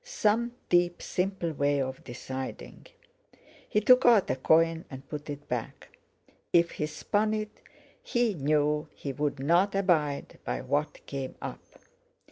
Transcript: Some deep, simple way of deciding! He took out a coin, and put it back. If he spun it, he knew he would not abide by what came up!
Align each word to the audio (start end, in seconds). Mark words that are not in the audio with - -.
Some 0.03 0.53
deep, 0.67 0.99
simple 0.99 1.51
way 1.53 1.79
of 1.79 2.03
deciding! 2.03 2.87
He 3.69 3.81
took 3.81 4.03
out 4.03 4.31
a 4.31 4.35
coin, 4.35 4.83
and 4.89 5.07
put 5.07 5.29
it 5.29 5.47
back. 5.47 5.95
If 6.51 6.71
he 6.71 6.87
spun 6.87 7.35
it, 7.35 7.61
he 8.01 8.33
knew 8.33 8.87
he 8.95 9.13
would 9.13 9.37
not 9.39 9.75
abide 9.75 10.39
by 10.43 10.61
what 10.61 11.05
came 11.05 11.35
up! 11.39 11.59